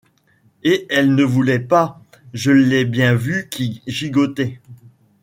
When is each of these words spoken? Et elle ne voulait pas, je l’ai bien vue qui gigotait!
Et 0.63 0.87
elle 0.89 1.13
ne 1.13 1.23
voulait 1.23 1.59
pas, 1.59 2.01
je 2.33 2.49
l’ai 2.49 2.85
bien 2.85 3.13
vue 3.13 3.49
qui 3.51 3.83
gigotait! 3.85 4.59